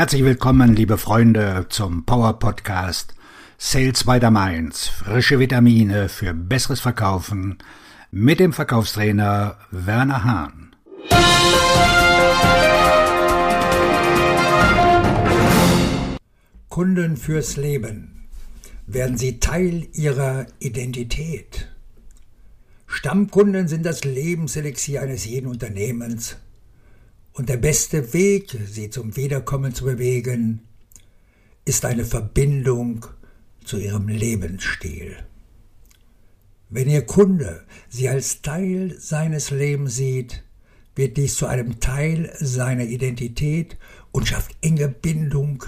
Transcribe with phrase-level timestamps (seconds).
[0.00, 3.14] Herzlich willkommen, liebe Freunde, zum Power Podcast
[3.58, 4.88] Sales by the Mainz.
[4.88, 7.58] Frische Vitamine für besseres Verkaufen
[8.10, 10.74] mit dem Verkaufstrainer Werner Hahn.
[16.70, 18.26] Kunden fürs Leben.
[18.86, 21.68] Werden sie Teil ihrer Identität?
[22.86, 26.38] Stammkunden sind das Lebenselixier eines jeden Unternehmens
[27.32, 30.62] und der beste Weg, sie zum Wiederkommen zu bewegen,
[31.64, 33.06] ist eine Verbindung
[33.64, 35.16] zu ihrem Lebensstil.
[36.68, 40.44] Wenn Ihr Kunde Sie als Teil seines Lebens sieht,
[40.94, 43.76] wird dies zu einem Teil seiner Identität
[44.12, 45.64] und schafft enge Bindung,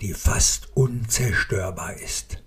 [0.00, 2.42] die fast unzerstörbar ist.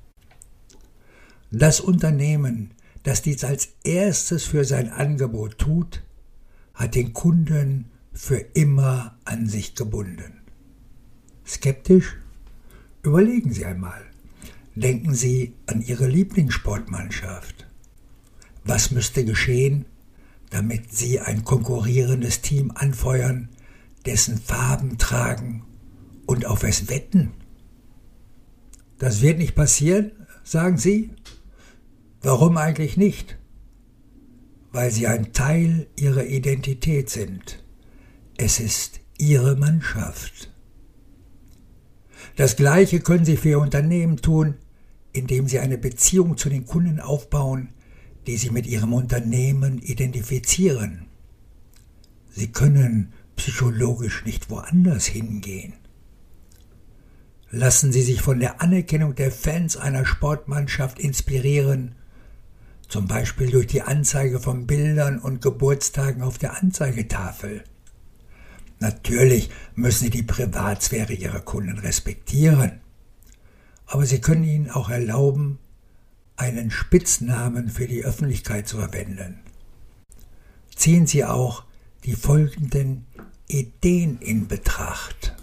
[1.52, 2.72] Das Unternehmen,
[3.04, 6.04] das dies als erstes für sein Angebot tut,
[6.74, 10.42] hat den Kunden für immer an sich gebunden.
[11.46, 12.16] Skeptisch?
[13.04, 14.02] Überlegen Sie einmal.
[14.74, 17.68] Denken Sie an Ihre Lieblingssportmannschaft.
[18.64, 19.86] Was müsste geschehen,
[20.50, 23.50] damit Sie ein konkurrierendes Team anfeuern,
[24.06, 25.64] dessen Farben tragen
[26.26, 27.32] und auf es wetten?
[28.98, 30.12] Das wird nicht passieren,
[30.44, 31.12] sagen Sie?
[32.22, 33.38] Warum eigentlich nicht?
[34.72, 37.65] Weil Sie ein Teil Ihrer Identität sind.
[38.38, 40.52] Es ist Ihre Mannschaft.
[42.36, 44.56] Das Gleiche können Sie für Ihr Unternehmen tun,
[45.14, 47.70] indem Sie eine Beziehung zu den Kunden aufbauen,
[48.28, 51.06] die Sie mit Ihrem Unternehmen identifizieren.
[52.30, 55.74] Sie können psychologisch nicht woanders hingehen.
[57.52, 61.96] Lassen Sie sich von der Anerkennung der Fans einer Sportmannschaft inspirieren,
[62.90, 67.64] zum Beispiel durch die Anzeige von Bildern und Geburtstagen auf der Anzeigetafel.
[68.86, 72.82] Natürlich müssen Sie die Privatsphäre Ihrer Kunden respektieren.
[73.88, 75.58] Aber Sie können ihnen auch erlauben,
[76.36, 79.40] einen Spitznamen für die Öffentlichkeit zu verwenden.
[80.76, 81.64] Ziehen Sie auch
[82.04, 83.08] die folgenden
[83.48, 85.36] Ideen in Betracht.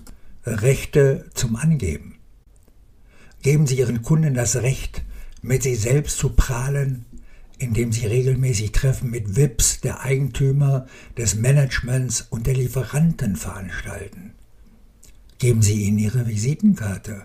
[0.47, 2.15] Rechte zum Angeben.
[3.43, 5.03] Geben Sie Ihren Kunden das Recht,
[5.41, 7.06] mit sich selbst zu prahlen
[7.59, 10.87] indem sie regelmäßig Treffen mit VIPs der Eigentümer,
[11.17, 14.33] des Managements und der Lieferanten veranstalten.
[15.39, 17.25] Geben Sie ihnen Ihre Visitenkarte.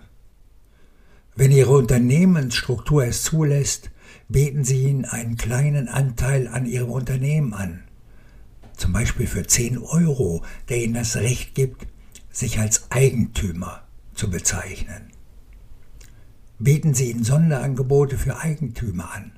[1.36, 3.90] Wenn Ihre Unternehmensstruktur es zulässt,
[4.28, 7.84] bieten Sie ihnen einen kleinen Anteil an Ihrem Unternehmen an.
[8.76, 11.86] Zum Beispiel für 10 Euro, der Ihnen das Recht gibt,
[12.30, 13.82] sich als Eigentümer
[14.14, 15.12] zu bezeichnen.
[16.58, 19.37] Bieten Sie ihnen Sonderangebote für Eigentümer an.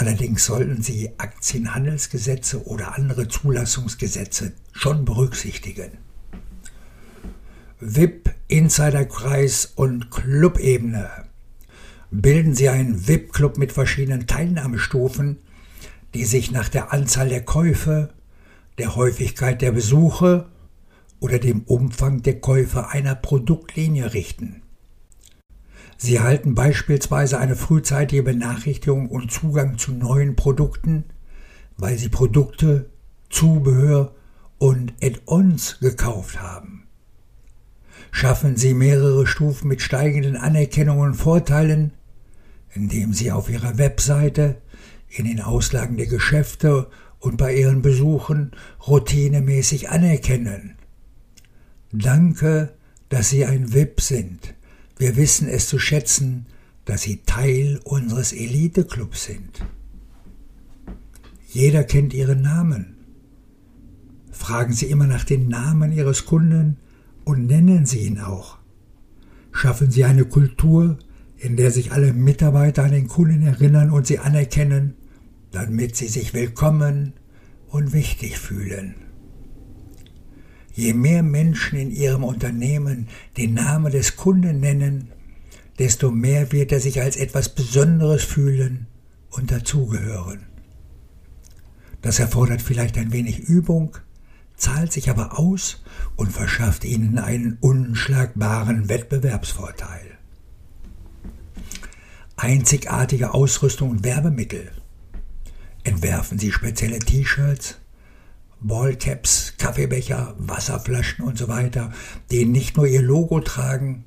[0.00, 5.98] Allerdings sollten Sie Aktienhandelsgesetze oder andere Zulassungsgesetze schon berücksichtigen.
[7.80, 11.10] VIP, Insiderkreis und Clubebene.
[12.10, 15.36] Bilden Sie einen VIP-Club mit verschiedenen Teilnahmestufen,
[16.14, 18.08] die sich nach der Anzahl der Käufe,
[18.78, 20.48] der Häufigkeit der Besuche
[21.20, 24.62] oder dem Umfang der Käufe einer Produktlinie richten.
[26.02, 31.04] Sie erhalten beispielsweise eine frühzeitige Benachrichtigung und Zugang zu neuen Produkten,
[31.76, 32.88] weil Sie Produkte,
[33.28, 34.14] Zubehör
[34.56, 36.84] und Add-ons gekauft haben.
[38.12, 41.92] Schaffen Sie mehrere Stufen mit steigenden Anerkennungen und Vorteilen,
[42.72, 44.56] indem Sie auf Ihrer Webseite,
[45.10, 48.52] in den Auslagen der Geschäfte und bei Ihren Besuchen
[48.86, 50.76] routinemäßig anerkennen.
[51.92, 52.72] Danke,
[53.10, 54.54] dass Sie ein VIP sind.
[55.00, 56.44] Wir wissen es zu schätzen,
[56.84, 59.64] dass Sie Teil unseres Eliteclubs sind.
[61.48, 62.98] Jeder kennt Ihren Namen.
[64.30, 66.76] Fragen Sie immer nach den Namen Ihres Kunden
[67.24, 68.58] und nennen Sie ihn auch.
[69.52, 70.98] Schaffen Sie eine Kultur,
[71.38, 74.96] in der sich alle Mitarbeiter an den Kunden erinnern und sie anerkennen,
[75.50, 77.14] damit sie sich willkommen
[77.70, 78.96] und wichtig fühlen.
[80.72, 85.12] Je mehr Menschen in ihrem Unternehmen den Namen des Kunden nennen,
[85.78, 88.86] desto mehr wird er sich als etwas Besonderes fühlen
[89.30, 90.46] und dazugehören.
[92.02, 93.96] Das erfordert vielleicht ein wenig Übung,
[94.56, 95.82] zahlt sich aber aus
[96.16, 100.18] und verschafft ihnen einen unschlagbaren Wettbewerbsvorteil.
[102.36, 104.70] Einzigartige Ausrüstung und Werbemittel.
[105.82, 107.79] Entwerfen Sie spezielle T-Shirts,
[108.60, 111.92] Ballcaps, Kaffeebecher, Wasserflaschen und so weiter,
[112.30, 114.04] die nicht nur ihr Logo tragen,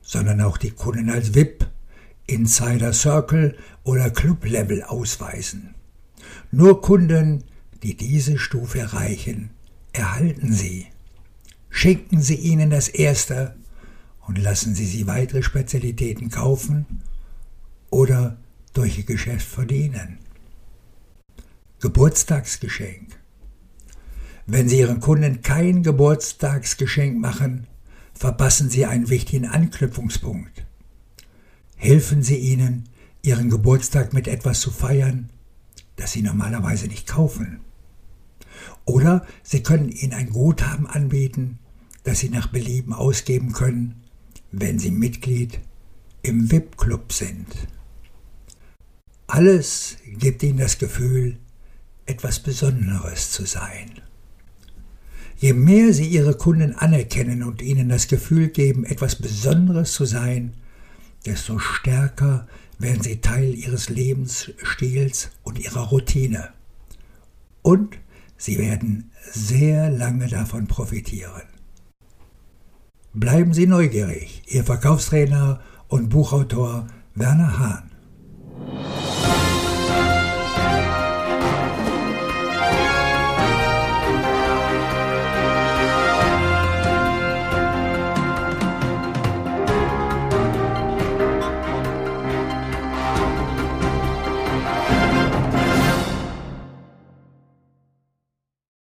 [0.00, 1.66] sondern auch die Kunden als VIP,
[2.26, 5.74] Insider Circle oder Club Level ausweisen.
[6.50, 7.44] Nur Kunden,
[7.82, 9.50] die diese Stufe erreichen,
[9.92, 10.86] erhalten sie.
[11.68, 13.56] Schenken Sie ihnen das erste
[14.26, 17.02] und lassen Sie sie weitere Spezialitäten kaufen
[17.90, 18.36] oder
[18.74, 20.18] durch Ihr Geschäft verdienen.
[21.80, 23.21] Geburtstagsgeschenk.
[24.46, 27.66] Wenn Sie Ihren Kunden kein Geburtstagsgeschenk machen,
[28.12, 30.64] verpassen Sie einen wichtigen Anknüpfungspunkt.
[31.76, 32.88] Helfen Sie ihnen,
[33.22, 35.30] Ihren Geburtstag mit etwas zu feiern,
[35.96, 37.60] das Sie normalerweise nicht kaufen.
[38.84, 41.58] Oder Sie können ihnen ein Guthaben anbieten,
[42.02, 44.02] das Sie nach Belieben ausgeben können,
[44.50, 45.60] wenn Sie Mitglied
[46.22, 47.46] im VIP-Club sind.
[49.28, 51.38] Alles gibt Ihnen das Gefühl,
[52.06, 54.02] etwas Besonderes zu sein.
[55.42, 60.54] Je mehr Sie Ihre Kunden anerkennen und ihnen das Gefühl geben, etwas Besonderes zu sein,
[61.26, 62.46] desto stärker
[62.78, 66.50] werden Sie Teil Ihres Lebensstils und Ihrer Routine.
[67.60, 67.98] Und
[68.36, 71.42] Sie werden sehr lange davon profitieren.
[73.12, 76.86] Bleiben Sie neugierig, Ihr Verkaufstrainer und Buchautor
[77.16, 77.90] Werner Hahn.